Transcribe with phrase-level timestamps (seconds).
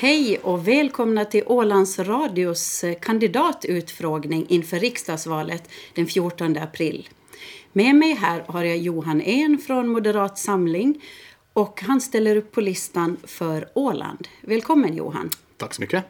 [0.00, 7.08] Hej och välkomna till Ålands Radios kandidatutfrågning inför riksdagsvalet den 14 april.
[7.72, 11.04] Med mig här har jag Johan En från Moderat Samling
[11.52, 14.28] och han ställer upp på listan för Åland.
[14.40, 15.30] Välkommen Johan.
[15.56, 16.04] Tack så mycket.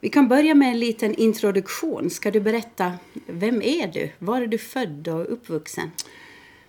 [0.00, 2.10] Vi kan börja med en liten introduktion.
[2.10, 2.92] Ska du berätta,
[3.26, 4.10] vem är du?
[4.18, 5.90] Var är du född och uppvuxen?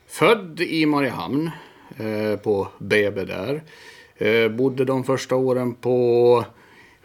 [0.08, 1.52] Född i Mariehamn,
[1.98, 3.64] eh, på BB där.
[4.18, 6.46] Eh, bodde de första åren på,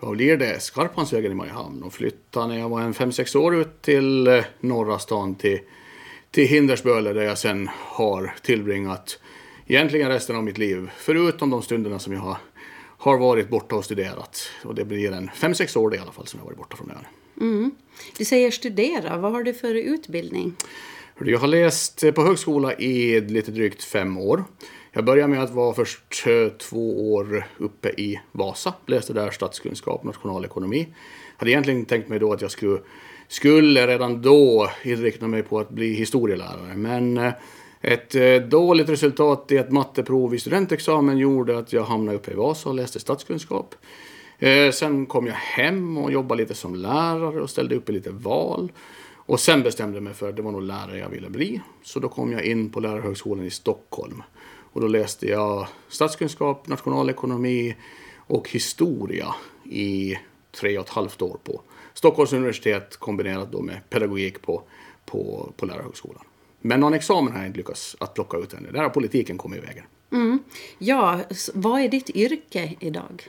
[0.00, 3.82] vad blir det, Skarpansvägen i Mariehamn och flyttade när jag var en 5-6 år ut
[3.82, 5.58] till eh, norra stan till,
[6.30, 9.18] till Hindersböle där jag sen har tillbringat
[9.66, 10.90] egentligen resten av mitt liv.
[10.96, 12.36] Förutom de stunderna som jag har,
[12.98, 14.50] har varit borta och studerat.
[14.64, 16.90] Och det blir en 5-6 år det i alla fall som jag varit borta från
[16.90, 17.06] ön.
[17.40, 17.70] Mm.
[18.18, 20.54] Du säger studera, vad har du för utbildning?
[21.18, 24.44] Jag har läst på högskola i lite drygt fem år.
[24.94, 28.74] Jag började med att vara först eh, två år uppe i Vasa.
[28.86, 30.88] Läste där statskunskap nationalekonomi.
[31.36, 32.78] Hade egentligen tänkt mig då att jag skulle,
[33.28, 36.76] skulle redan då inrikta mig på att bli historielärare.
[36.76, 37.32] Men eh,
[37.80, 42.34] ett eh, dåligt resultat i ett matteprov i studentexamen gjorde att jag hamnade uppe i
[42.34, 43.74] Vasa och läste statskunskap.
[44.72, 48.72] Sen kom jag hem och jobbade lite som lärare och ställde upp i lite val.
[49.14, 51.60] Och sen bestämde jag mig för att det var nog lärare jag ville bli.
[51.82, 54.22] Så då kom jag in på Lärarhögskolan i Stockholm.
[54.72, 57.76] Och då läste jag statskunskap, nationalekonomi
[58.16, 60.18] och historia i
[60.52, 61.60] tre och ett halvt år på
[61.94, 64.62] Stockholms universitet kombinerat då med pedagogik på,
[65.04, 66.24] på, på Lärarhögskolan.
[66.60, 68.70] Men någon examen har jag inte lyckats att plocka ut ännu.
[68.70, 69.84] Där har politiken kommit i vägen.
[70.12, 70.38] Mm.
[70.78, 71.20] Ja,
[71.54, 73.28] vad är ditt yrke idag?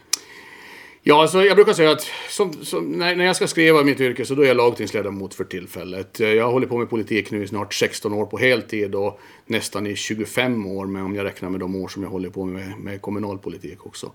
[1.05, 4.25] Ja, alltså jag brukar säga att som, som, när, när jag ska skriva mitt yrke
[4.25, 6.19] så då är jag lagtingsledamot för tillfället.
[6.19, 9.19] Eh, jag har hållit på med politik nu i snart 16 år på heltid och
[9.45, 12.45] nästan i 25 år med, om jag räknar med de år som jag håller på
[12.45, 14.11] med, med kommunalpolitik också.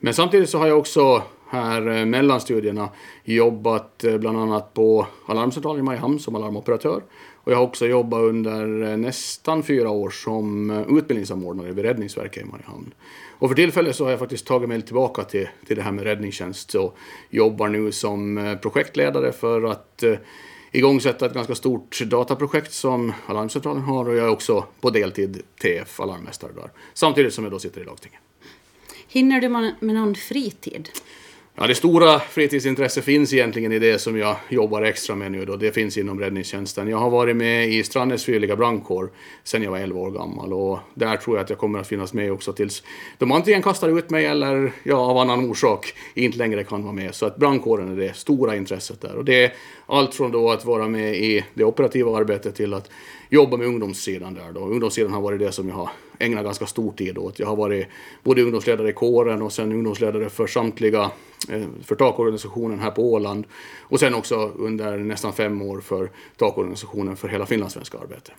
[0.00, 2.88] Men samtidigt så har jag också här eh, mellan studierna
[3.24, 7.02] jobbat eh, bland annat på Alarmcentralen i Mariehamn som alarmoperatör.
[7.48, 12.42] Och jag har också jobbat under eh, nästan fyra år som eh, utbildningssamordnare vid Räddningsverket
[12.42, 12.94] i Mariehamn.
[13.38, 16.04] Och för tillfället så har jag faktiskt tagit mig tillbaka till, till det här med
[16.04, 16.96] räddningstjänst och
[17.30, 20.04] jobbar nu som eh, projektledare för att
[20.72, 26.00] igångsätta ett ganska stort dataprojekt som Alarmcentralen har och jag är också på deltid TF
[26.00, 26.70] alarmmästare där.
[26.94, 28.20] Samtidigt som jag då sitter i lagtinget.
[29.08, 30.88] Hinner du med någon fritid?
[31.60, 35.56] Ja, det stora fritidsintresset finns egentligen i det som jag jobbar extra med nu då.
[35.56, 36.88] Det finns inom räddningstjänsten.
[36.88, 39.10] Jag har varit med i Strandnäs frivilliga brandkår
[39.44, 42.12] sedan jag var 11 år gammal och där tror jag att jag kommer att finnas
[42.12, 42.82] med också tills
[43.18, 47.14] de antingen kastar ut mig eller jag av annan orsak inte längre kan vara med.
[47.14, 49.52] Så att brandkåren är det stora intresset där och det är
[49.86, 52.90] allt från då att vara med i det operativa arbetet till att
[53.28, 54.60] jobba med ungdomssidan där då.
[54.60, 57.38] Ungdomssidan har varit det som jag har ägnat ganska stor tid åt.
[57.38, 57.86] Jag har varit
[58.22, 61.10] både ungdomsledare i kåren och sen ungdomsledare för samtliga,
[61.84, 63.46] för takorganisationen här på Åland.
[63.80, 68.32] Och sen också under nästan fem år för takorganisationen för hela finlandssvenska arbetet.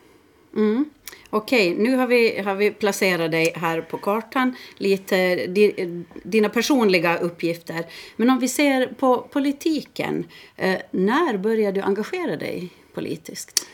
[0.56, 0.86] Mm.
[1.30, 6.50] Okej, okay, nu har vi, har vi placerat dig här på kartan, lite di, dina
[6.50, 7.86] personliga uppgifter.
[8.16, 13.68] Men om vi ser på politiken, eh, när började du engagera dig politiskt?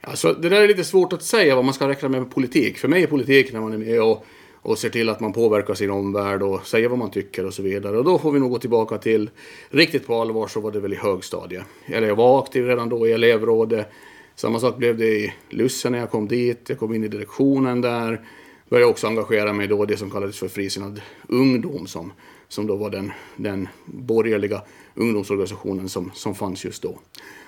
[0.00, 2.78] Alltså, det där är lite svårt att säga vad man ska räkna med med politik.
[2.78, 4.26] För mig är politik när man är med och,
[4.64, 7.62] och ser till att man påverkar sin omvärld och säger vad man tycker och så
[7.62, 7.98] vidare.
[7.98, 9.30] Och då får vi nog gå tillbaka till
[9.70, 11.64] riktigt på allvar så var det väl i högstadiet.
[11.86, 13.90] Eller jag var aktiv redan då i elevrådet.
[14.34, 16.68] Samma sak blev det i Lusse när jag kom dit.
[16.68, 18.20] Jag kom in i direktionen där.
[18.68, 22.12] Började också engagera mig då i det som kallades för Frisinnad ungdom som,
[22.48, 24.62] som då var den, den borgerliga
[24.94, 26.98] ungdomsorganisationen som, som fanns just då.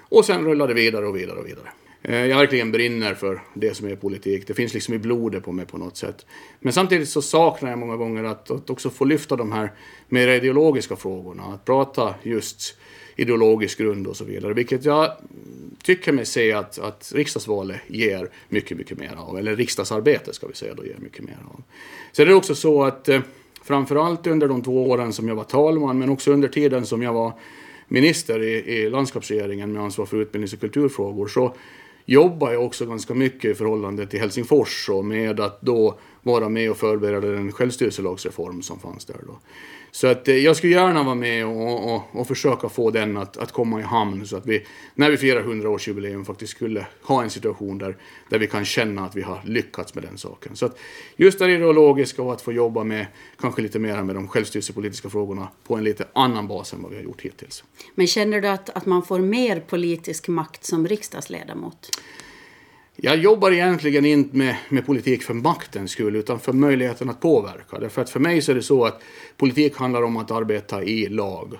[0.09, 1.69] Och sen rullade det vidare och vidare och vidare.
[2.03, 4.47] Eh, jag verkligen brinner för det som är politik.
[4.47, 6.27] Det finns liksom i blodet på mig på något sätt.
[6.61, 9.73] Men samtidigt så saknar jag många gånger att, att också få lyfta de här
[10.09, 11.43] mer ideologiska frågorna.
[11.43, 12.77] Att prata just
[13.17, 14.55] ideologisk grund och så vidare.
[14.55, 15.13] Vilket jag
[15.83, 19.39] tycker mig se att, att riksdagsvalet ger mycket, mycket mer av.
[19.39, 21.63] Eller riksdagsarbetet ska vi säga då ger mycket mer av.
[22.13, 23.21] Så det också så att eh,
[23.63, 27.13] framförallt under de två åren som jag var talman men också under tiden som jag
[27.13, 27.33] var
[27.89, 31.55] minister i, i landskapsregeringen med ansvar för utbildnings och kulturfrågor så
[32.07, 36.71] jobbar jag också ganska mycket i förhållande till Helsingfors och med att då vara med
[36.71, 39.39] och förbereda den självstyrelselagsreform som fanns där då.
[39.97, 43.37] Så att eh, jag skulle gärna vara med och, och, och, försöka få den att,
[43.37, 47.31] att komma i hamn så att vi när vi firar 100-årsjubileum faktiskt skulle ha en
[47.31, 47.97] situation där,
[48.29, 50.57] där vi kan känna att vi har lyckats med den saken.
[50.57, 50.79] Så att
[51.17, 53.07] just det ideologiska och att få jobba med
[53.41, 56.97] kanske lite mer med de självstyrelsepolitiska frågorna på en lite annan bas än vad vi
[56.97, 57.65] har gjort hittills.
[57.95, 61.91] Men känner du att, att man får mer politisk makt som riksdagsledamot?
[62.99, 67.79] Jag jobbar egentligen inte med, med politik för maktens skull utan för möjligheten att påverka.
[67.79, 69.03] Därför att för mig så är det så att
[69.37, 71.55] politik handlar om att arbeta i lag.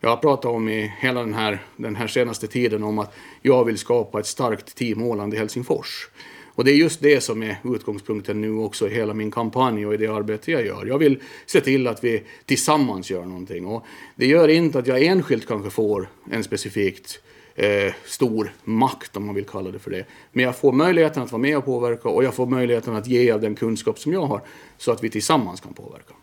[0.00, 3.64] Jag har pratat om i hela den här, den här senaste tiden om att jag
[3.64, 6.08] vill skapa ett starkt team Åland i Helsingfors.
[6.54, 9.94] Och det är just det som är utgångspunkten nu också i hela min kampanj och
[9.94, 10.86] i det arbete jag gör.
[10.86, 13.66] Jag vill se till att vi tillsammans gör någonting.
[13.66, 13.86] Och
[14.16, 17.20] det gör inte att jag enskilt kanske får en specifikt
[17.56, 20.04] eh, stor makt om man vill kalla det för det.
[20.32, 23.30] Men jag får möjligheten att vara med och påverka och jag får möjligheten att ge
[23.30, 24.40] av den kunskap som jag har
[24.78, 26.14] så att vi tillsammans kan påverka.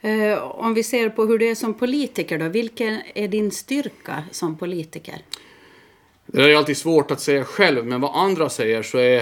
[0.00, 4.24] Eh, om vi ser på hur det är som politiker då, vilken är din styrka
[4.30, 5.18] som politiker?
[6.26, 9.18] Det är alltid svårt att säga själv, men vad andra säger så är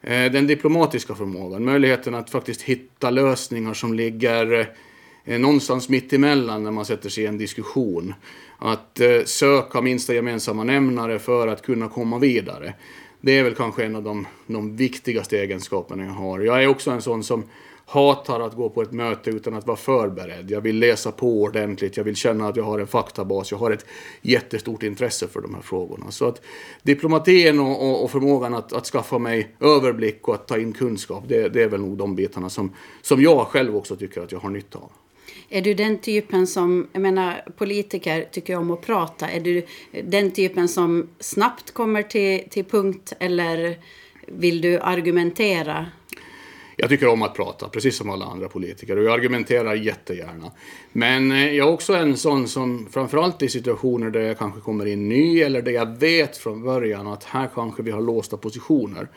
[0.00, 4.68] eh, den diplomatiska förmågan, möjligheten att faktiskt hitta lösningar som ligger
[5.24, 8.14] eh, någonstans mitt emellan när man sätter sig i en diskussion.
[8.62, 12.74] Att eh, söka minsta gemensamma nämnare för att kunna komma vidare.
[13.20, 16.40] Det är väl kanske en av de, de viktigaste egenskaperna jag har.
[16.40, 17.44] Jag är också en sån som
[17.86, 20.50] hatar att gå på ett möte utan att vara förberedd.
[20.50, 23.70] Jag vill läsa på ordentligt, jag vill känna att jag har en faktabas, jag har
[23.70, 23.86] ett
[24.22, 26.10] jättestort intresse för de här frågorna.
[26.10, 26.42] Så att
[26.82, 31.24] diplomatin och, och, och förmågan att, att, skaffa mig överblick och att ta in kunskap,
[31.28, 32.72] det, det, är väl nog de bitarna som,
[33.02, 34.90] som jag själv också tycker att jag har nytta av.
[35.52, 39.62] Är du den typen som, jag menar politiker tycker om att prata, är du
[40.04, 43.78] den typen som snabbt kommer till, till punkt eller
[44.26, 45.86] vill du argumentera?
[46.76, 50.50] Jag tycker om att prata, precis som alla andra politiker, och jag argumenterar jättegärna.
[50.92, 54.86] Men eh, jag är också en sån som, framförallt i situationer där jag kanske kommer
[54.86, 59.08] in ny, eller där jag vet från början att här kanske vi har låsta positioner.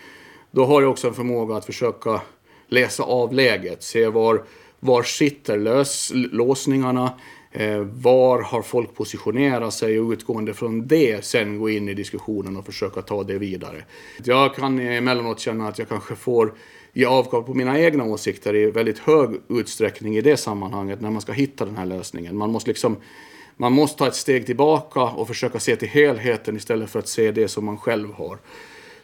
[0.51, 2.21] Då har jag också en förmåga att försöka
[2.67, 4.43] läsa av läget, se var,
[4.83, 7.13] var sitter lös, låsningarna,
[7.51, 12.57] eh, var har folk positionerat sig och utgående från det sen gå in i diskussionen
[12.57, 13.83] och försöka ta det vidare.
[14.23, 16.53] Jag kan emellanåt känna att jag kanske får
[16.93, 21.21] ge avkall på mina egna åsikter i väldigt hög utsträckning i det sammanhanget när man
[21.21, 22.37] ska hitta den här lösningen.
[22.37, 22.97] Man måste liksom
[23.57, 27.31] man måste ta ett steg tillbaka och försöka se till helheten istället för att se
[27.31, 28.37] det som man själv har.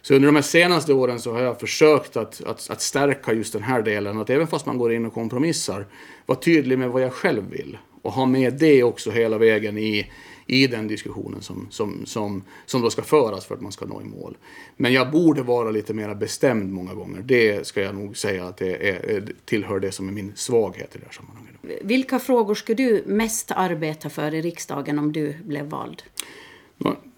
[0.02, 3.52] Så under de här senaste åren så har jag försökt att, att, att stärka just
[3.52, 4.18] den här delen.
[4.18, 5.86] Att även fast man går in och kompromissar,
[6.26, 7.78] vara tydlig med vad jag själv vill.
[8.02, 10.10] Och ha med det också hela vägen i,
[10.46, 14.00] i den diskussionen som, som, som, som då ska föras för att man ska nå
[14.00, 14.36] i mål.
[14.76, 17.22] Men jag borde vara lite mer bestämd många gånger.
[17.22, 20.98] Det ska jag nog säga att det är, tillhör det som är min svaghet i
[20.98, 21.80] det här sammanhanget.
[21.82, 26.02] Vilka frågor skulle du mest arbeta för i riksdagen om du blev vald?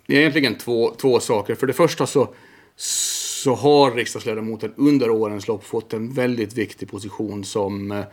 [0.07, 1.55] Det är egentligen två, två saker.
[1.55, 2.35] För det första så,
[2.77, 8.05] så har riksdagsledamoten under årens lopp fått en väldigt viktig position som eh,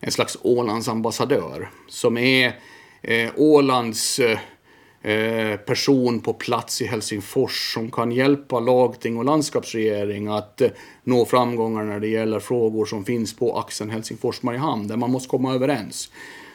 [0.00, 1.70] en slags Ålands ambassadör.
[1.88, 2.56] Som är
[3.02, 4.38] eh, Ålands eh,
[5.02, 10.70] eh, person på plats i Helsingfors som kan hjälpa lagting och landskapsregering att eh,
[11.04, 15.54] nå framgångar när det gäller frågor som finns på axeln Helsingfors-Mariehamn där man måste komma
[15.54, 16.10] överens.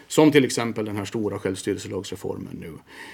[0.08, 2.74] Som till exempel den här stora självstyrelselagsreformen nu.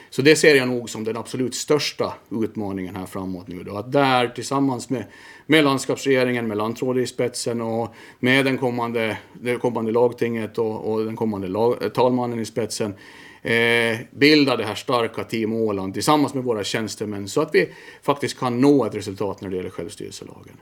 [0.09, 3.77] Så det ser jag nog som den absolut största utmaningen här framåt nu då.
[3.77, 5.03] Att där tillsammans med,
[5.45, 11.05] med landskapsregeringen, med lantrådet i spetsen och med den kommande, det kommande lagtinget och, och
[11.05, 12.93] den kommande lag, talmannen i spetsen
[13.41, 17.69] eh, bilda det här starka Team Åland tillsammans med våra tjänstemän så att vi
[18.01, 20.57] faktiskt kan nå ett resultat när det gäller självstyrelselagen.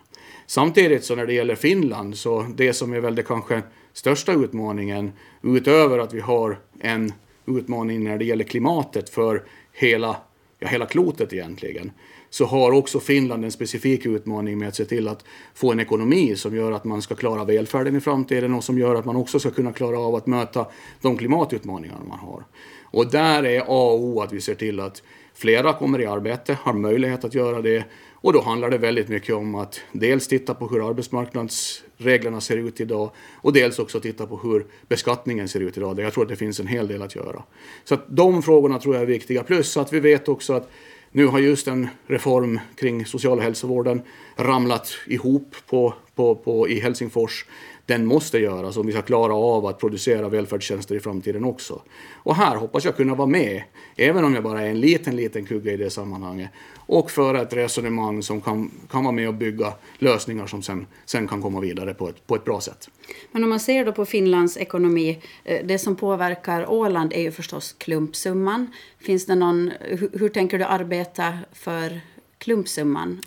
[0.47, 3.61] Samtidigt så när det gäller Finland så det som är väl det kanske
[3.93, 5.11] största utmaningen
[5.43, 7.13] utöver att vi har en
[7.45, 9.43] utmaning när det gäller klimatet för
[9.73, 10.17] hela,
[10.59, 11.91] ja, hela klotet egentligen
[12.29, 16.35] så har också Finland en specifik utmaning med att se till att få en ekonomi
[16.35, 19.39] som gör att man ska klara välfärden i framtiden och som gör att man också
[19.39, 20.65] ska kunna klara av att möta
[21.01, 22.43] de klimatutmaningar man har.
[22.83, 26.57] Och där är A och O att vi ser till att flera kommer i arbete,
[26.61, 27.83] har möjlighet att göra det
[28.21, 32.81] och då handlar det väldigt mycket om att dels titta på hur arbetsmarknadsreglerna ser ut
[32.81, 35.99] idag och dels också titta på hur beskattningen ser ut idag.
[35.99, 37.43] Jag tror att det finns en hel del att göra.
[37.83, 39.43] Så att de frågorna tror jag är viktiga.
[39.43, 40.69] Plus att vi vet också att
[41.11, 44.01] nu har just en reform kring social och hälsovården
[44.35, 47.45] ramlat ihop på, på, på, i Helsingfors.
[47.89, 51.81] Den måste göras om vi ska klara av att producera välfärdstjänster i framtiden också.
[52.13, 53.63] Och här hoppas jag kunna vara med,
[53.95, 57.53] även om jag bara är en liten, liten kugge i det sammanhanget, och föra ett
[57.53, 61.93] resonemang som kan, kan vara med och bygga lösningar som sen, sen kan komma vidare
[61.93, 62.89] på ett, på ett bra sätt.
[63.31, 67.31] Men om man ser då på Finlands ekonomi, eh, det som påverkar Åland är ju
[67.31, 68.67] förstås klumpsumman.
[68.99, 72.01] Finns det någon, hur, hur tänker du arbeta för
[72.37, 73.21] klumpsumman?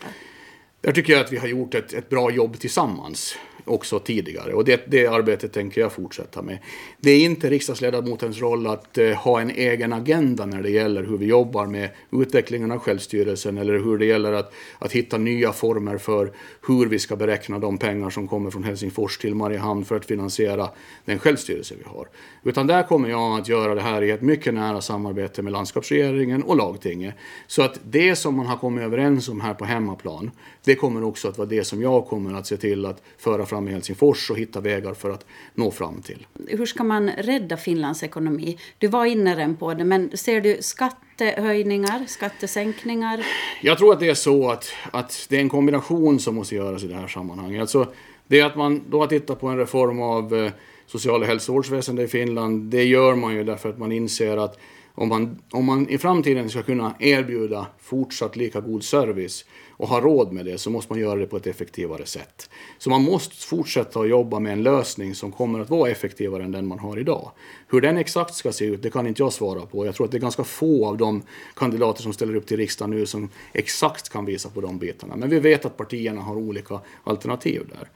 [0.80, 4.52] Där tycker jag att vi har gjort ett, ett bra jobb tillsammans också tidigare.
[4.54, 6.58] Och det, det arbetet tänker jag fortsätta med.
[7.00, 11.18] Det är inte riksdagsledamotens roll att eh, ha en egen agenda när det gäller hur
[11.18, 15.98] vi jobbar med utvecklingen av självstyrelsen eller hur det gäller att, att hitta nya former
[15.98, 16.32] för
[16.66, 20.68] hur vi ska beräkna de pengar som kommer från Helsingfors till Mariehamn för att finansiera
[21.04, 22.08] den självstyrelse vi har.
[22.42, 26.42] Utan där kommer jag att göra det här i ett mycket nära samarbete med landskapsregeringen
[26.42, 27.14] och lagtinget.
[27.46, 30.30] Så att det som man har kommit överens om här på hemmaplan,
[30.64, 33.68] det kommer också att vara det som jag kommer att se till att föra fram
[33.68, 36.26] i Helsingfors och hitta vägar för att nå fram till.
[36.48, 38.58] Hur ska man rädda Finlands ekonomi?
[38.78, 43.26] Du var inne redan på det, men ser du skattehöjningar, skattesänkningar?
[43.62, 46.84] Jag tror att det är så att, att det är en kombination som måste göras
[46.84, 47.60] i det här sammanhanget.
[47.60, 47.92] Alltså,
[48.26, 50.52] det är att man då har tittat på en reform av eh,
[50.86, 52.70] social och hälsovårdsväsendet i Finland.
[52.70, 54.58] Det gör man ju därför att man inser att
[54.94, 60.00] om man, om man i framtiden ska kunna erbjuda fortsatt lika god service och ha
[60.00, 62.50] råd med det så måste man göra det på ett effektivare sätt.
[62.78, 66.52] Så man måste fortsätta att jobba med en lösning som kommer att vara effektivare än
[66.52, 67.30] den man har idag.
[67.68, 69.86] Hur den exakt ska se ut, det kan inte jag svara på.
[69.86, 71.22] Jag tror att det är ganska få av de
[71.56, 75.16] kandidater som ställer upp till riksdagen nu som exakt kan visa på de bitarna.
[75.16, 77.88] Men vi vet att partierna har olika alternativ där.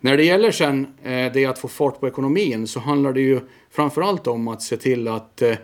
[0.00, 3.40] När det gäller sen eh, det att få fart på ekonomin så handlar det ju
[3.70, 5.54] framförallt om att se till att eh,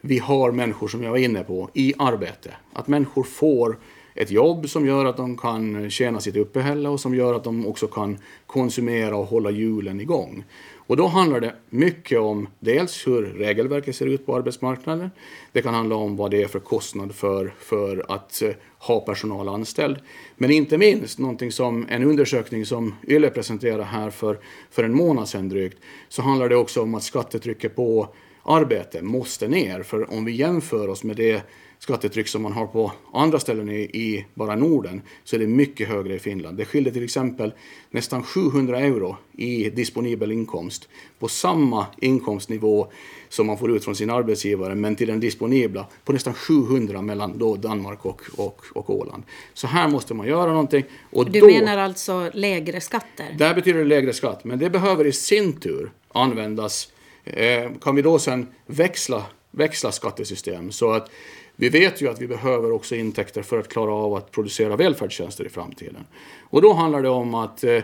[0.00, 2.50] vi har människor, som jag var inne på, i arbete.
[2.72, 3.78] Att människor får
[4.14, 7.66] ett jobb som gör att de kan tjäna sitt uppehälle och som gör att de
[7.66, 10.44] också kan konsumera och hålla hjulen igång.
[10.90, 15.10] Och då handlar det mycket om dels hur regelverket ser ut på arbetsmarknaden.
[15.52, 19.48] Det kan handla om vad det är för kostnad för, för att eh, ha personal
[19.48, 19.96] anställd.
[20.36, 24.38] Men inte minst någonting som en undersökning som YLE presenterade här för,
[24.70, 25.78] för en månad sedan drygt,
[26.08, 28.08] så handlar det också om att skattetrycket på
[28.42, 29.82] arbete måste ner.
[29.82, 31.42] För om vi jämför oss med det
[31.80, 35.88] skattetryck som man har på andra ställen i, i, bara Norden så är det mycket
[35.88, 36.56] högre i Finland.
[36.56, 37.52] Det skiljer till exempel
[37.90, 42.92] nästan 700 euro i disponibel inkomst på samma inkomstnivå
[43.28, 47.38] som man får ut från sin arbetsgivare men till den disponibla på nästan 700 mellan
[47.38, 49.22] då Danmark och, och, och Åland.
[49.54, 50.84] Så här måste man göra någonting.
[51.10, 53.34] Och du då, menar alltså lägre skatter?
[53.38, 56.92] Där betyder det lägre skatt, men det behöver i sin tur användas
[57.24, 61.10] Eh, kan vi då sen växla, växla skattesystem så att
[61.56, 65.44] vi vet ju att vi behöver också intäkter för att klara av att producera välfärdstjänster
[65.44, 66.06] i framtiden.
[66.42, 67.82] Och då handlar det om att eh,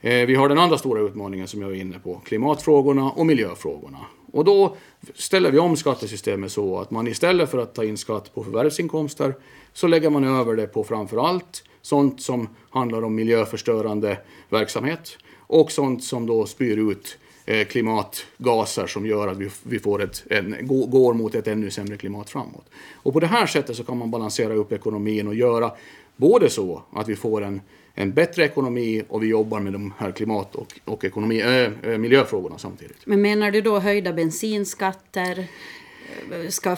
[0.00, 3.98] eh, vi har den andra stora utmaningen som jag är inne på, klimatfrågorna och miljöfrågorna.
[4.32, 4.76] Och då
[5.14, 9.34] ställer vi om skattesystemet så att man istället för att ta in skatt på förvärvsinkomster
[9.72, 15.72] så lägger man över det på framför allt sånt som handlar om miljöförstörande verksamhet och
[15.72, 20.56] sånt som då spyr ut Eh, Eh, klimatgaser som gör att vi, får ett, en,
[20.66, 22.64] går mot ett ännu sämre klimat framåt.
[22.94, 25.72] Och på det här sättet så kan man balansera upp ekonomin och göra
[26.16, 27.60] både så att vi får en,
[27.94, 31.40] en bättre ekonomi och vi jobbar med de här klimat och, och ekonomi,
[31.82, 32.96] äh, miljöfrågorna samtidigt.
[33.04, 35.46] Men menar du då höjda bensinskatter?
[36.48, 36.76] Ska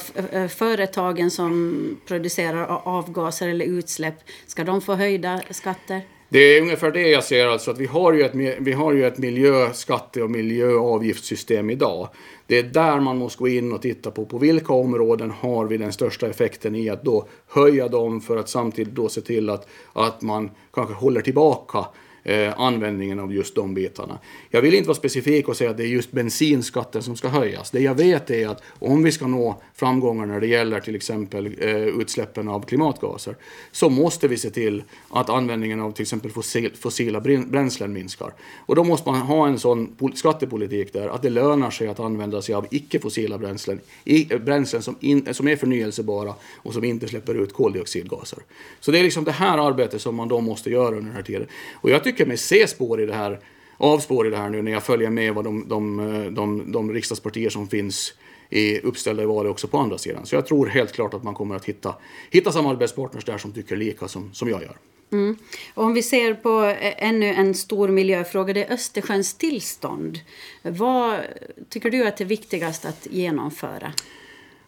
[0.48, 4.14] företagen som producerar avgaser eller utsläpp,
[4.46, 6.02] ska de få höjda skatter?
[6.30, 9.06] Det är ungefär det jag ser, alltså att vi har ju ett, vi har ju
[9.06, 12.08] ett miljöskatte och miljöavgiftssystem idag.
[12.46, 15.76] Det är där man måste gå in och titta på, på vilka områden har vi
[15.76, 19.68] den största effekten i att då höja dem för att samtidigt då se till att,
[19.92, 21.86] att man kanske håller tillbaka
[22.28, 24.18] eh, användningen av just de bitarna.
[24.50, 27.70] Jag vill inte vara specifik och säga att det är just bensinskatten som ska höjas.
[27.70, 31.46] Det jag vet är att om vi ska nå framgångar när det gäller till exempel
[31.58, 33.36] eh, utsläppen av klimatgaser
[33.72, 38.32] så måste vi se till att användningen av till exempel fossil, fossila bränslen minskar.
[38.66, 42.42] Och då måste man ha en sån skattepolitik där att det lönar sig att använda
[42.42, 47.08] sig av icke-fossila bränslen, i, eh, bränslen som, in, som är förnyelsebara och som inte
[47.08, 48.38] släpper ut koldioxidgaser.
[48.80, 51.22] Så det är liksom det här arbetet som man då måste göra under den här
[51.22, 51.46] tiden.
[51.74, 53.40] Och jag tycker mig se spår i det här,
[53.76, 57.50] avspår i det här nu när jag följer med vad de, de, de, de riksdagspartier
[57.50, 58.14] som finns
[58.50, 60.26] i uppställda i valet också på andra sidan.
[60.26, 61.94] Så jag tror helt klart att man kommer att hitta,
[62.30, 64.76] hitta samarbetspartners där som tycker lika som, som jag gör.
[65.12, 65.36] Mm.
[65.74, 70.18] om vi ser på ännu en stor miljöfråga, det är Östersjöns tillstånd.
[70.62, 71.20] Vad
[71.68, 73.92] tycker du att det är viktigast att genomföra?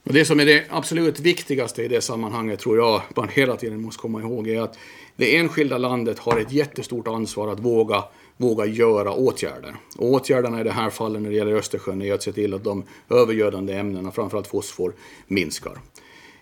[0.05, 4.01] Det som är det absolut viktigaste i det sammanhanget tror jag man hela tiden måste
[4.01, 4.79] komma ihåg är att
[5.17, 8.05] det enskilda landet har ett jättestort ansvar att våga,
[8.37, 9.77] våga göra åtgärder.
[9.97, 12.65] Och åtgärderna i det här fallet när det gäller Östersjön är att se till att
[12.65, 14.93] de övergödande ämnena, framförallt fosfor,
[15.27, 15.79] minskar.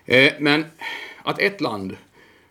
[0.06, 0.64] Eh, men
[1.22, 1.96] att ett land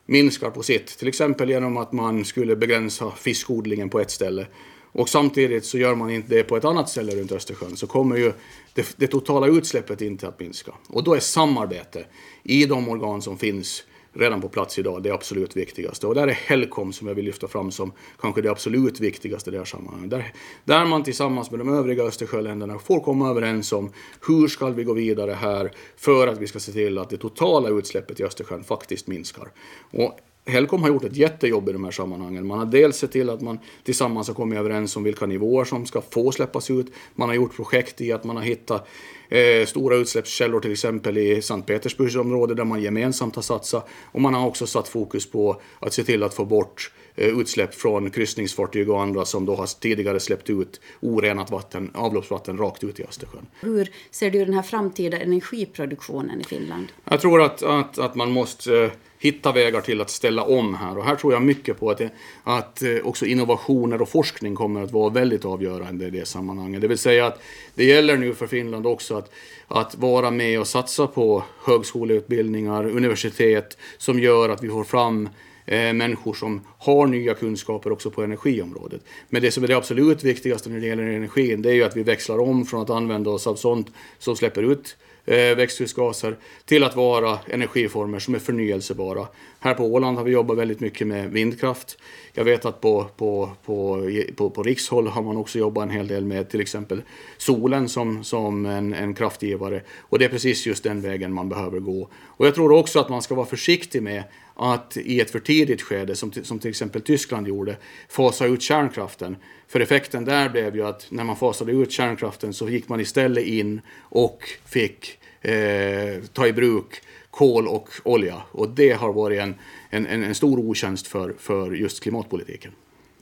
[0.05, 4.47] minskar på sitt, till exempel genom att man skulle begränsa fiskodlingen på ett ställe
[4.91, 8.17] och samtidigt så gör man inte det på ett annat ställe runt Östersjön så kommer
[8.17, 8.33] ju
[8.73, 10.71] det, det totala utsläppet inte att minska.
[10.87, 12.05] Och då är samarbete
[12.43, 16.07] i de organ som finns redan på plats idag, det absolut viktigaste.
[16.07, 19.51] Och där är Helcom som jag vill lyfta fram som kanske det absolut viktigaste i
[19.51, 20.09] det här sammanhanget.
[20.09, 23.91] Där, där man tillsammans med de övriga Östersjöländerna får komma överens om
[24.27, 27.69] hur ska vi gå vidare här för att vi ska se till att det totala
[27.69, 29.51] utsläppet i Östersjön faktiskt minskar.
[29.91, 32.47] Och Helcom har gjort ett jättejobb i de här sammanhangen.
[32.47, 35.85] Man har dels sett till att man tillsammans har kommit överens om vilka nivåer som
[35.85, 36.87] ska få släppas ut.
[37.15, 38.87] Man har gjort projekt i att man har hittat
[39.29, 43.89] eh, stora utsläppskällor till exempel i Sankt Petersburgsområdet där man gemensamt har satsat.
[44.11, 48.09] Och man har också satt fokus på att se till att få bort utsläpp från
[48.09, 53.03] kryssningsfartyg och andra som då har tidigare släppt ut orenat vatten, avloppsvatten rakt ut i
[53.03, 53.45] Östersjön.
[53.59, 56.87] Hur ser du den här framtida energiproduktionen i Finland?
[57.03, 60.97] Jag tror att, att, att man måste eh, hitta vägar till att ställa om här.
[60.97, 62.09] Och här tror jag mycket på att, det,
[62.43, 66.81] att eh, också innovationer och forskning kommer att vara väldigt avgörande i det sammanhanget.
[66.81, 67.41] Det vill säga att
[67.75, 69.31] det gäller nu för Finland också att,
[69.67, 75.31] att vara med och satsa på högskoleutbildningar, universitet som gör att vi får fram eh,
[75.69, 79.01] Eh, människor som har nya kunskaper också på energiområdet.
[79.29, 81.97] Men det som är det absolut viktigaste när det gäller energin, det är ju att
[81.97, 83.87] vi växlar om från att använda oss av sånt
[84.19, 89.27] som släpper ut eh, växthusgaser till att vara energiformer som är förnyelsebara.
[89.59, 91.97] Här på Åland har vi jobbat väldigt mycket med vindkraft.
[92.33, 94.01] Jag vet att på, på, på,
[94.35, 97.01] på, på rikshåll har man också jobbat en hel del med till exempel
[97.37, 99.81] solen som, som en, en kraftgivare.
[99.99, 102.09] Och det är precis just den vägen man behöver gå.
[102.25, 104.23] Och jag tror också att man ska vara försiktig med
[104.57, 107.77] att i ett för tidigt skede, som, som till exempel Tyskland gjorde,
[108.09, 109.35] fasa ut kärnkraften.
[109.67, 113.45] För effekten där blev ju att när man fasade ut kärnkraften så gick man istället
[113.45, 118.41] in och fick eh, ta i bruk kol och olja.
[118.51, 119.55] Och det har varit en,
[119.89, 122.71] en, en stor otjänst för, för just klimatpolitiken.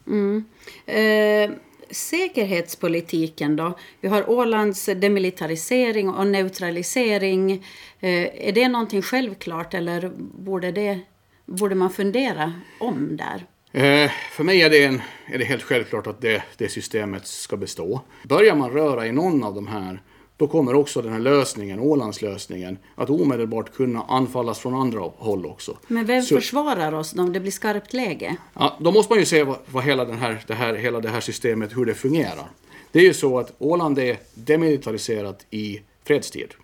[0.06, 0.44] Mm.
[0.86, 1.56] Eh,
[1.90, 3.78] säkerhetspolitiken då?
[4.00, 7.52] Vi har Ålands demilitarisering och neutralisering.
[8.00, 11.00] Eh, är det någonting självklart eller borde, det,
[11.46, 13.46] borde man fundera om där?
[13.72, 17.56] Eh, för mig är det, en, är det helt självklart att det, det systemet ska
[17.56, 18.00] bestå.
[18.22, 20.00] Börjar man röra i någon av de här
[20.36, 25.78] då kommer också den här lösningen, Ålandslösningen, att omedelbart kunna anfallas från andra håll också.
[25.86, 28.36] Men vem Så, försvarar oss om det blir skarpt läge?
[28.54, 31.08] Ja, då måste man ju se vad, vad hela, den här, det här, hela det
[31.08, 32.50] här systemet, hur det fungerar.
[32.92, 36.54] Det är ju så att Åland är demilitariserat i fredstid.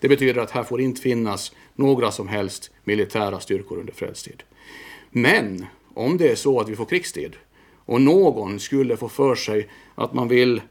[0.00, 4.42] Det betyder att här får inte finnas några som helst militära styrkor under fredstid.
[5.10, 7.36] Men om det är så att vi får krigstid
[7.84, 10.62] och någon skulle få för sig att man vill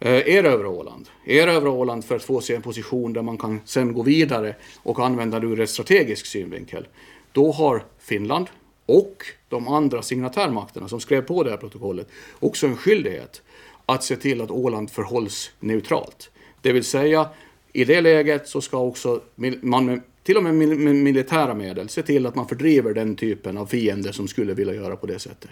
[0.00, 1.08] eh, erövra Åland.
[1.26, 4.98] Erövra Åland för att få sig en position där man kan sen gå vidare och
[4.98, 6.88] använda det ur en strategisk synvinkel.
[7.32, 8.46] Då har Finland
[8.86, 12.08] och de andra signatärmakterna som skrev på det här protokollet
[12.40, 13.42] också en skyldighet
[13.86, 16.30] att se till att Åland förhålls neutralt.
[16.62, 17.28] Det vill säga,
[17.72, 19.20] i det läget så ska också
[19.60, 23.58] man med, till och med med militära medel se till att man fördriver den typen
[23.58, 25.50] av fiender som skulle vilja göra på det sättet.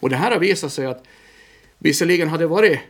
[0.00, 1.04] Och det här har visat sig att
[1.78, 2.80] visserligen har det varit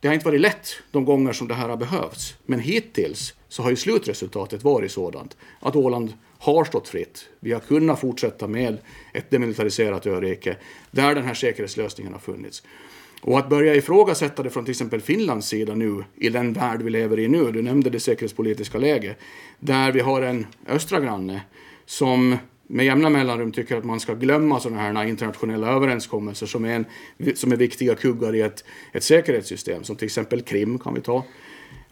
[0.00, 3.62] det har inte varit lätt de gånger som det här har behövts, men hittills så
[3.62, 7.28] har ju slutresultatet varit sådant att Åland har stått fritt.
[7.40, 8.78] Vi har kunnat fortsätta med
[9.12, 10.56] ett demilitariserat örike
[10.90, 12.62] där den här säkerhetslösningen har funnits.
[13.22, 16.90] Och att börja ifrågasätta det från till exempel Finlands sida nu, i den värld vi
[16.90, 19.18] lever i nu, du nämnde det säkerhetspolitiska läget,
[19.60, 21.42] där vi har en östra granne
[21.86, 26.74] som med jämna mellanrum tycker att man ska glömma sådana här internationella överenskommelser som är,
[26.74, 26.86] en,
[27.36, 31.24] som är viktiga kuggar i ett, ett säkerhetssystem, som till exempel Krim kan vi ta.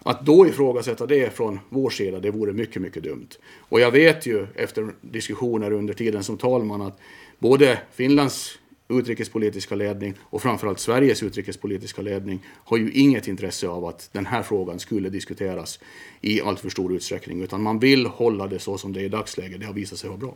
[0.03, 3.29] Att då ifrågasätta det från vår sida, det vore mycket, mycket dumt.
[3.59, 7.01] Och jag vet ju efter diskussioner under tiden som talman att
[7.39, 8.59] både Finlands
[8.91, 14.43] utrikespolitiska ledning och framförallt Sveriges utrikespolitiska ledning har ju inget intresse av att den här
[14.43, 15.79] frågan skulle diskuteras
[16.21, 19.09] i allt för stor utsträckning utan man vill hålla det så som det är i
[19.09, 19.61] dagsläget.
[19.61, 20.35] Det har visat sig vara bra.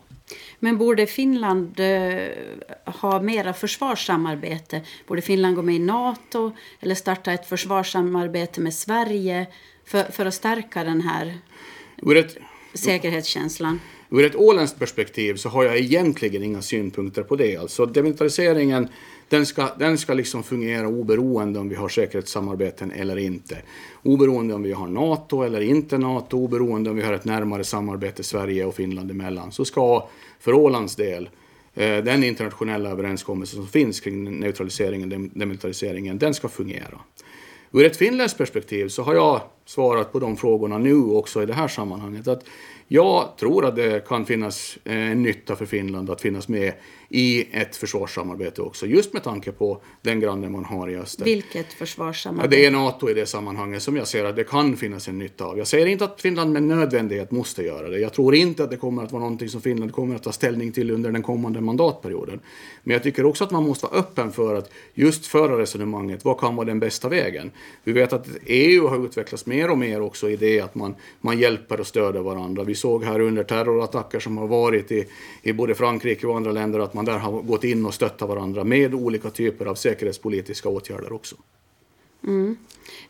[0.58, 2.28] Men borde Finland eh,
[2.84, 4.80] ha mera försvarssamarbete?
[5.06, 9.46] Borde Finland gå med i NATO eller starta ett försvarssamarbete med Sverige
[9.84, 11.38] för, för att stärka den här
[12.74, 13.80] säkerhetskänslan?
[14.14, 17.56] Ur ett åländskt perspektiv så har jag egentligen inga synpunkter på det.
[17.56, 18.88] Alltså demilitariseringen
[19.28, 23.58] den ska, den ska liksom fungera oberoende om vi har säkerhetssamarbeten eller inte.
[24.02, 28.22] Oberoende om vi har NATO eller inte NATO, oberoende om vi har ett närmare samarbete
[28.22, 30.08] Sverige och Finland emellan, så ska
[30.40, 31.30] för Ålands del
[31.74, 37.00] eh, den internationella överenskommelse som finns kring neutraliseringen, demilitariseringen, den ska fungera.
[37.72, 41.54] Ur ett finländskt perspektiv så har jag svarat på de frågorna nu också i det
[41.54, 42.28] här sammanhanget.
[42.28, 42.44] Att
[42.88, 46.72] jag tror att det kan finnas en nytta för Finland att finnas med
[47.08, 51.24] i ett försvarssamarbete också, just med tanke på den grannen man har i öster.
[51.24, 52.56] Vilket försvarssamarbete?
[52.56, 55.18] Ja, det är NATO i det sammanhanget som jag ser att det kan finnas en
[55.18, 55.58] nytta av.
[55.58, 57.98] Jag säger inte att Finland med nödvändighet måste göra det.
[57.98, 60.72] Jag tror inte att det kommer att vara någonting som Finland kommer att ta ställning
[60.72, 62.40] till under den kommande mandatperioden.
[62.82, 66.40] Men jag tycker också att man måste vara öppen för att just föra resonemanget, vad
[66.40, 67.50] kan vara den bästa vägen?
[67.84, 70.94] Vi vet att EU har utvecklats mer mer och mer också i det att man,
[71.20, 72.64] man hjälper och stöder varandra.
[72.64, 75.06] Vi såg här under terrorattacker som har varit i,
[75.42, 78.64] i både Frankrike och andra länder att man där har gått in och stöttat varandra
[78.64, 81.36] med olika typer av säkerhetspolitiska åtgärder också.
[82.26, 82.56] Mm.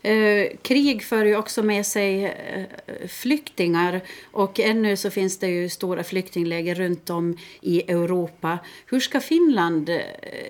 [0.01, 5.69] Eh, krig för ju också med sig eh, flyktingar och ännu så finns det ju
[5.69, 8.59] stora flyktingläger runt om i Europa.
[8.85, 9.99] Hur ska Finland eh,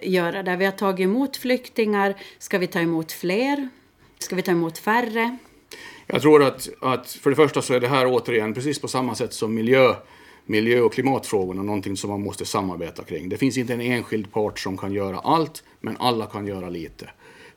[0.04, 0.58] göra där?
[0.58, 2.16] Vi har tagit emot flyktingar.
[2.40, 3.70] Ska vi ta emot fler?
[4.20, 5.38] Ska vi ta emot färre?
[6.08, 9.15] Jag tror att, att för det första så är det här återigen precis på samma
[9.15, 9.96] sätt som miljö
[10.46, 13.30] miljö och klimatfrågorna någonting som man måste samarbeta kring.
[13.30, 17.10] Det finns inte en enskild part som kan göra allt, men alla kan göra lite.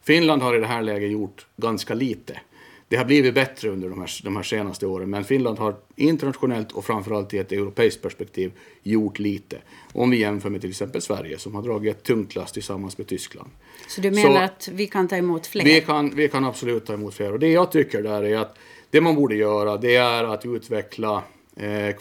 [0.02, 2.40] Finland har i det här läget gjort ganska lite.
[2.88, 6.72] Det har blivit bättre under de här, de här senaste åren, men Finland har internationellt
[6.72, 9.58] och framförallt i ett europeiskt perspektiv gjort lite.
[9.92, 13.06] Om vi jämför med till exempel Sverige som har dragit ett tungt last tillsammans med
[13.06, 13.50] Tyskland.
[13.88, 15.64] Så du menar Så att vi kan ta emot fler?
[15.64, 17.32] Vi kan, vi kan absolut ta emot fler.
[17.32, 18.58] Och det jag tycker där är att
[18.90, 21.22] det man borde göra det är att utveckla
[21.56, 21.96] eh,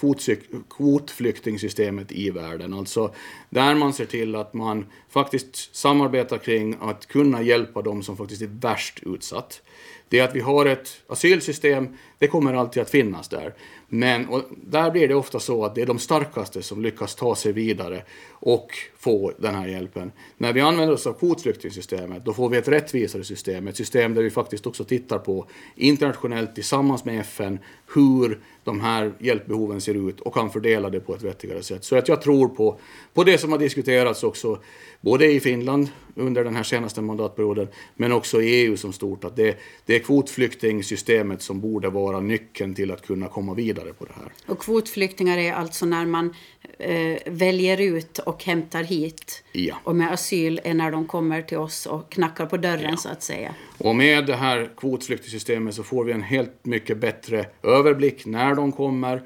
[0.70, 2.74] kvotflyktingsystemet i världen.
[2.74, 3.14] Alltså
[3.50, 4.86] där man ser till att man
[5.18, 9.62] faktiskt samarbetar kring att kunna hjälpa de som faktiskt är värst utsatt.
[10.10, 13.54] Det att vi har ett asylsystem, det kommer alltid att finnas där.
[13.88, 17.52] Men där blir det ofta så att det är de starkaste som lyckas ta sig
[17.52, 20.12] vidare och få den här hjälpen.
[20.38, 23.68] När vi använder oss av kvotflyktingsystemet, då får vi ett rättvisare system.
[23.68, 27.60] Ett system där vi faktiskt också tittar på internationellt tillsammans med FN
[27.96, 31.84] hur de här hjälpbehoven ser ut och kan fördela det på ett vettigare sätt.
[31.84, 32.80] Så att jag tror på,
[33.14, 34.60] på det som har diskuterats också,
[35.08, 39.36] både i Finland under den här senaste mandatperioden, men också i EU som stort, att
[39.36, 44.12] det, det är kvotflyktingsystemet som borde vara nyckeln till att kunna komma vidare på det
[44.16, 44.32] här.
[44.46, 46.34] Och kvotflyktingar är alltså när man
[46.80, 49.44] eh, väljer ut och hämtar hit.
[49.52, 49.76] Ja.
[49.84, 52.98] Och med asyl är när de kommer till oss och knackar på dörren ja.
[52.98, 53.56] så att säga.
[53.78, 58.72] Och med det här kvotflyktingsystemet så får vi en helt mycket bättre överblick när de
[58.72, 59.24] kommer,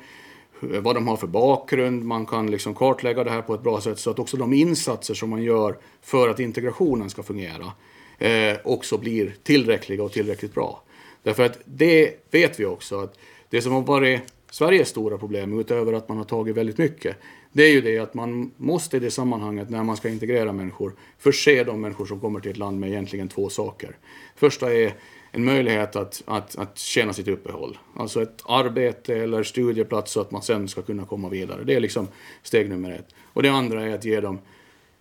[0.61, 3.99] vad de har för bakgrund, man kan liksom kartlägga det här på ett bra sätt
[3.99, 7.71] så att också de insatser som man gör för att integrationen ska fungera
[8.17, 10.83] eh, också blir tillräckliga och tillräckligt bra.
[11.23, 13.19] Därför att det vet vi också att
[13.49, 14.21] det som har varit
[14.51, 17.17] Sveriges stora problem, utöver att man har tagit väldigt mycket,
[17.51, 20.93] det är ju det att man måste i det sammanhanget när man ska integrera människor
[21.17, 23.97] förse de människor som kommer till ett land med egentligen två saker.
[24.35, 24.93] Första är
[25.31, 27.77] en möjlighet att, att, att tjäna sitt uppehåll.
[27.95, 31.63] Alltså ett arbete eller studieplats så att man sen ska kunna komma vidare.
[31.63, 32.07] Det är liksom
[32.43, 33.07] steg nummer ett.
[33.33, 34.39] Och det andra är att ge dem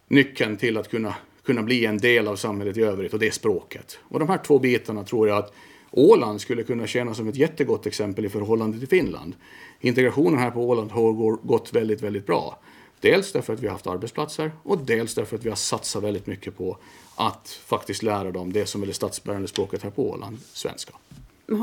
[0.08, 1.14] nyckeln till att kunna,
[1.44, 3.98] kunna bli en del av samhället i övrigt och det är språket.
[4.02, 5.52] Och de här två bitarna tror jag att
[5.90, 9.34] Åland skulle kunna tjäna som ett jättegott exempel i förhållande till Finland.
[9.80, 12.58] Integrationen här på Åland har gått väldigt, väldigt bra.
[13.00, 16.26] Dels därför att vi har haft arbetsplatser och dels därför att vi har satsat väldigt
[16.26, 16.78] mycket på
[17.14, 20.92] att faktiskt lära dem det som är det statsbärande språket här på Åland, svenska.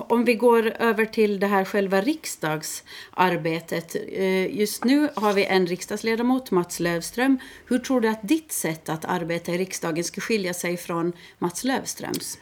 [0.07, 3.95] Om vi går över till det här själva riksdagsarbetet.
[4.07, 7.39] Eh, just nu har vi en riksdagsledamot, Mats Lövström.
[7.65, 11.63] Hur tror du att ditt sätt att arbeta i riksdagen ska skilja sig från Mats
[11.63, 12.39] Lövströms?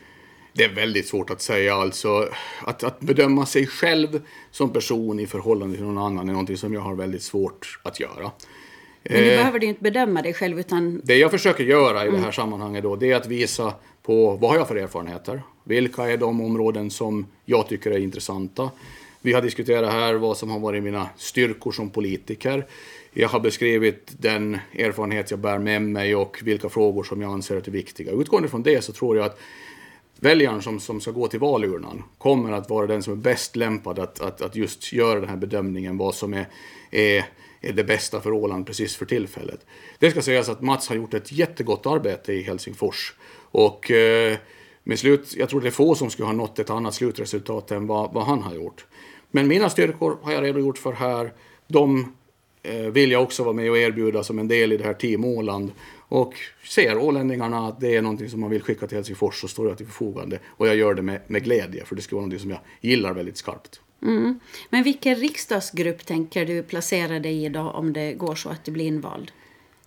[0.53, 1.75] Det är väldigt svårt att säga.
[1.75, 2.29] Alltså,
[2.61, 6.73] att, att bedöma sig själv som person i förhållande till någon annan är någonting som
[6.73, 8.31] jag har väldigt svårt att göra.
[9.09, 11.01] Men du eh, behöver du inte bedöma dig själv utan...
[11.03, 12.19] Det jag försöker göra i mm.
[12.19, 15.41] det här sammanhanget då, det är att visa på vad har jag för erfarenheter?
[15.63, 18.71] Vilka är de områden som jag tycker är intressanta?
[19.21, 22.65] Vi har diskuterat här vad som har varit mina styrkor som politiker.
[23.13, 27.55] Jag har beskrivit den erfarenhet jag bär med mig och vilka frågor som jag anser
[27.55, 28.11] är viktiga.
[28.11, 29.39] Utgående från det så tror jag att
[30.19, 33.99] väljaren som, som ska gå till valurnan kommer att vara den som är bäst lämpad
[33.99, 36.47] att, att, att just göra den här bedömningen vad som är,
[36.91, 37.25] är,
[37.65, 39.65] är det bästa för Åland precis för tillfället.
[39.99, 43.13] Det ska sägas att Mats har gjort ett jättegott arbete i Helsingfors
[43.51, 44.37] och eh,
[44.83, 47.87] med slut, jag tror det är få som skulle ha nått ett annat slutresultat än
[47.87, 48.85] vad, vad han har gjort.
[49.31, 51.33] Men mina styrkor har jag redogjort för här.
[51.67, 52.13] De
[52.63, 55.25] eh, vill jag också vara med och erbjuda som en del i det här Team
[55.25, 55.71] Åland.
[56.07, 59.67] Och ser ålänningarna att det är någonting som man vill skicka till Helsingfors så står
[59.67, 60.39] jag till förfogande.
[60.45, 63.13] Och jag gör det med, med glädje för det skulle vara någonting som jag gillar
[63.13, 63.81] väldigt skarpt.
[64.05, 64.39] Mm.
[64.69, 68.71] Men vilken riksdagsgrupp tänker du placera dig i då om det går så att du
[68.71, 69.31] blir invald?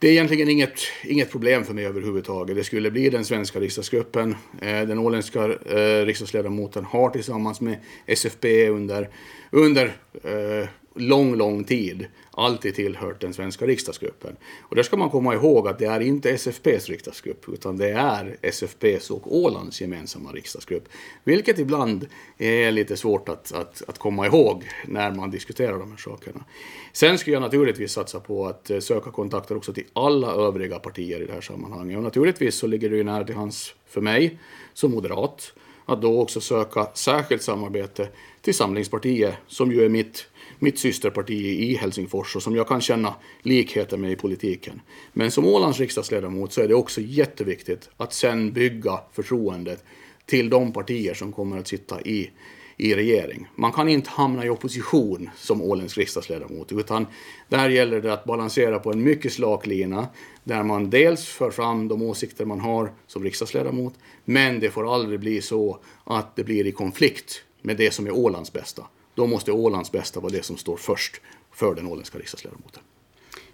[0.01, 2.57] Det är egentligen inget, inget problem för mig överhuvudtaget.
[2.57, 4.37] Det skulle bli den svenska riksdagsgruppen.
[4.61, 7.77] Eh, den åländska eh, riksdagsledamoten har tillsammans med
[8.07, 9.09] SFP under,
[9.51, 14.37] under eh, lång, lång tid alltid tillhört den svenska riksdagsgruppen.
[14.61, 18.37] Och där ska man komma ihåg att det är inte SFPs riksdagsgrupp utan det är
[18.43, 20.89] SFPs och Ålands gemensamma riksdagsgrupp.
[21.25, 22.07] Vilket ibland
[22.39, 26.45] är lite svårt att, att, att komma ihåg när man diskuterar de här sakerna.
[26.93, 31.23] Sen skulle jag naturligtvis satsa på att eh, söka kontakter också till alla övriga partier
[31.23, 31.97] i det här sammanhanget.
[31.97, 34.39] Och naturligtvis så ligger det ju nära till hands för mig
[34.75, 35.53] som moderat
[35.89, 38.09] att då också söka särskilt samarbete
[38.41, 40.27] till Samlingspartiet som ju är mitt
[40.59, 44.81] mitt systerparti i Helsingfors och som jag kan känna likheter med i politiken.
[45.12, 49.85] Men som Ålands riksdagsledamot så är det också jätteviktigt att sen bygga förtroendet
[50.27, 52.31] till de partier som kommer att sitta i,
[52.77, 53.47] i regering.
[53.55, 57.07] Man kan inte hamna i opposition som åländsk riksdagsledamot utan
[57.49, 60.09] där gäller det att balansera på en mycket slak lina
[60.44, 63.94] där man dels för fram de åsikter man har som riksdagsledamot
[64.25, 68.11] men det får aldrig bli så att det blir i konflikt med det som är
[68.11, 68.85] Ålands bästa
[69.19, 71.21] då måste Ålands bästa vara det som står först
[71.53, 72.83] för den åländska riksdagsledamoten.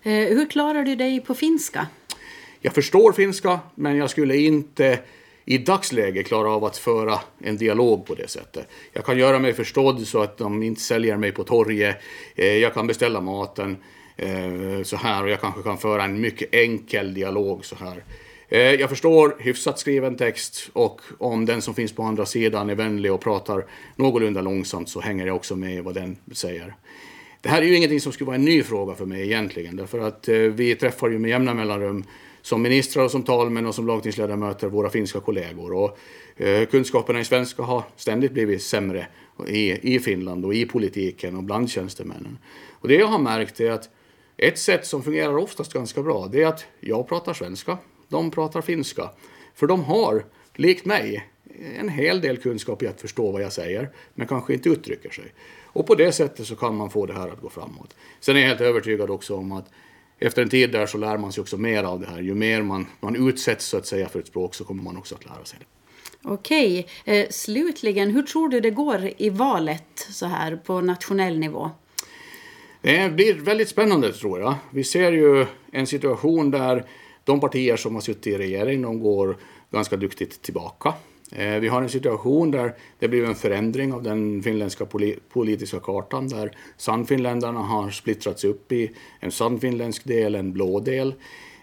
[0.02, 1.86] Eh, hur klarar du dig på finska?
[2.60, 4.98] Jag förstår finska, men jag skulle inte
[5.44, 8.68] i dagsläget klara av att föra en dialog på det sättet.
[8.92, 11.96] Jag kan göra mig förstådd så att de inte säljer mig på torget.
[12.34, 13.76] Eh, jag kan beställa maten
[14.16, 18.04] eh, så här och jag kanske kan föra en mycket enkel dialog så här.
[18.48, 22.74] Eh, jag förstår hyfsat skriven text och om den som finns på andra sidan är
[22.74, 23.64] vänlig och pratar
[23.96, 26.74] någorlunda långsamt så hänger jag också med vad den säger.
[27.40, 29.98] Det här är ju ingenting som skulle vara en ny fråga för mig egentligen därför
[29.98, 32.04] att eh, vi träffar ju med jämna mellanrum
[32.42, 35.98] som ministrar och som talmän och som lagtingsledamöter våra finska kollegor och
[36.36, 39.06] eh, kunskaperna i svenska har ständigt blivit sämre
[39.48, 42.38] i, i Finland och i politiken och bland tjänstemännen.
[42.70, 43.90] Och det jag har märkt är att
[44.36, 48.60] ett sätt som fungerar oftast ganska bra det är att jag pratar svenska de pratar
[48.60, 49.10] finska.
[49.54, 51.28] För de har, likt mig,
[51.78, 55.32] en hel del kunskap i att förstå vad jag säger, men kanske inte uttrycker sig.
[55.64, 57.96] Och på det sättet så kan man få det här att gå framåt.
[58.20, 59.70] Sen är jag helt övertygad också om att
[60.18, 62.20] efter en tid där så lär man sig också mer av det här.
[62.20, 65.14] Ju mer man, man utsätts så att säga för ett språk så kommer man också
[65.14, 65.66] att lära sig det.
[66.28, 71.70] Okej, eh, slutligen, hur tror du det går i valet så här på nationell nivå?
[72.82, 74.54] Det blir väldigt spännande tror jag.
[74.70, 76.84] Vi ser ju en situation där
[77.24, 79.36] de partier som har suttit i regering de går
[79.70, 80.94] ganska duktigt tillbaka.
[81.32, 84.86] Eh, vi har en situation där det blir en förändring av den finländska
[85.28, 91.14] politiska kartan där Sannfinländarna har splittrats upp i en sannfinländsk del, en blå del.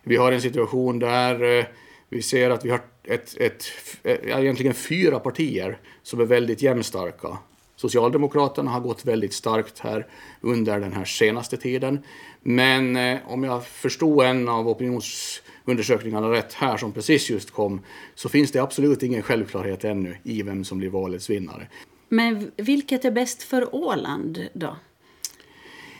[0.04, 1.65] Vi har en situation där eh,
[2.10, 3.63] vi ser att vi har ett, ett,
[4.04, 7.38] eh, egentligen fyra partier som är väldigt jämnstarka.
[7.82, 10.08] Socialdemokraterna har gått väldigt starkt här
[10.41, 12.00] under den här senaste tiden.
[12.41, 17.82] Men eh, om jag förstod en av opinions undersökningarna rätt här som precis just kom
[18.15, 21.67] så finns det absolut ingen självklarhet ännu i vem som blir valets vinnare.
[22.10, 24.76] Men vilket är bäst för Åland då?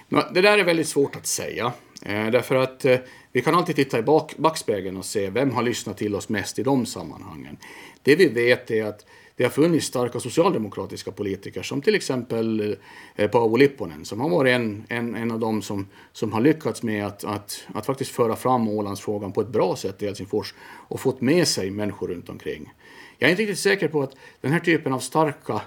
[0.10, 1.74] Det där är väldigt svårt att säga.
[2.06, 2.98] Eh, därför att eh,
[3.32, 6.60] vi kan alltid titta i bak, backspegeln och se vem har lyssnat till oss mest
[6.60, 7.58] i de sammanhangen.
[8.04, 9.06] Det vi vet är att
[9.42, 12.78] det har funnits starka socialdemokratiska politiker som till exempel
[13.16, 16.84] eh, Paavo Lipponen som har varit en, en, en av dem som, som har lyckats
[16.84, 20.54] med att, att, att faktiskt föra fram Ålandsfrågan på ett bra sätt i Helsingfors
[20.88, 22.74] och fått med sig människor runt omkring.
[23.18, 25.62] Jag är inte riktigt säker på att den här typen av starka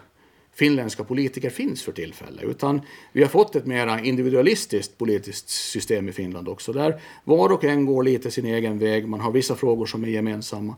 [0.53, 2.45] finländska politiker finns för tillfället.
[2.45, 2.81] Utan
[3.13, 6.73] vi har fått ett mer individualistiskt politiskt system i Finland också.
[6.73, 9.09] Där var och en går lite sin egen väg.
[9.09, 10.77] Man har vissa frågor som är gemensamma.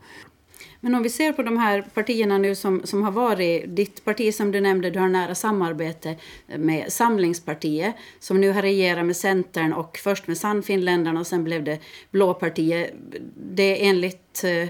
[0.79, 4.33] Men om vi ser på de här partierna nu som, som har varit, ditt parti
[4.33, 6.15] som du nämnde, du har nära samarbete
[6.47, 11.63] med Samlingspartiet som nu har regerat med Centern och först med Sannfinländarna och sen blev
[11.63, 11.79] det
[12.11, 12.93] Blåpartiet.
[13.35, 14.69] Det är enligt eh,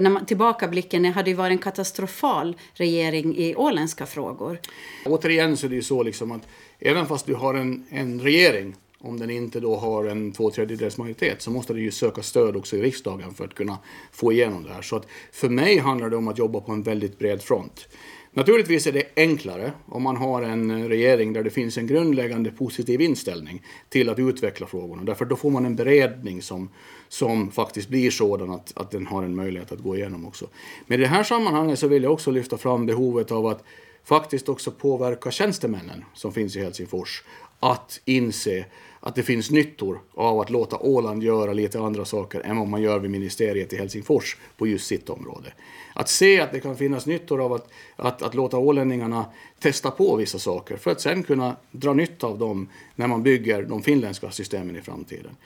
[0.00, 4.58] när man, tillbakablicken hade ju varit en katastrofal regering i åländska frågor.
[5.06, 8.74] Återigen så är det ju så liksom att även fast du har en, en regering
[9.02, 12.56] om den inte då har en två tredjedels majoritet så måste den ju söka stöd
[12.56, 13.78] också i riksdagen för att kunna
[14.12, 14.82] få igenom det här.
[14.82, 17.88] Så att för mig handlar det om att jobba på en väldigt bred front.
[18.32, 23.00] Naturligtvis är det enklare om man har en regering där det finns en grundläggande positiv
[23.00, 25.02] inställning till att utveckla frågorna.
[25.04, 26.68] Därför då får man en beredning som,
[27.08, 30.46] som faktiskt blir sådan att, att den har en möjlighet att gå igenom också.
[30.86, 33.64] Men i det här sammanhanget så vill jag också lyfta fram behovet av att
[34.04, 37.22] faktiskt också påverka tjänstemännen som finns i Helsingfors
[37.60, 38.64] att inse
[39.00, 42.82] att det finns nyttor av att låta Åland göra lite andra saker än vad man
[42.82, 45.52] gör vid ministeriet i Helsingfors på just sitt område.
[45.94, 49.24] Att se att det kan finnas nyttor av att, att, att låta ålänningarna
[49.58, 53.62] testa på vissa saker för att sen kunna dra nytta av dem när man bygger
[53.62, 55.36] de finländska systemen i framtiden.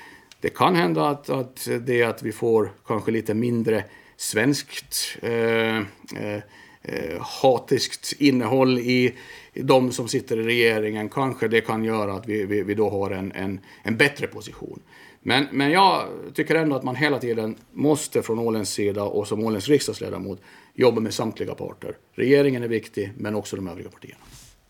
[0.40, 3.84] Det kan hända att, att det att vi får kanske lite mindre
[4.16, 6.42] svenskt eh, eh,
[6.88, 9.14] Eh, hatiskt innehåll i
[9.54, 13.10] de som sitter i regeringen, kanske det kan göra att vi, vi, vi då har
[13.10, 14.82] en, en, en bättre position.
[15.20, 19.44] Men, men jag tycker ändå att man hela tiden måste från Ålens sida och som
[19.44, 20.40] Ålens riksdagsledamot
[20.74, 21.96] jobba med samtliga parter.
[22.12, 24.22] Regeringen är viktig, men också de övriga partierna.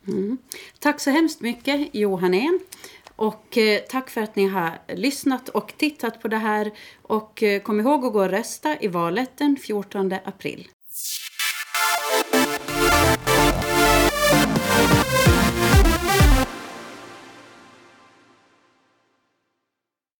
[0.09, 0.38] Mm.
[0.79, 2.61] Tack så hemskt mycket Johan Ehn.
[3.16, 6.70] Och eh, tack för att ni har lyssnat och tittat på det här.
[7.03, 10.68] Och eh, kom ihåg att gå och rösta i valet den 14 april.
[12.04, 12.63] Bye.